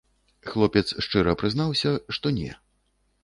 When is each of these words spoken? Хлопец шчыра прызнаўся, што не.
Хлопец 0.51 0.83
шчыра 1.05 1.35
прызнаўся, 1.43 1.93
што 2.17 2.33
не. 2.39 2.51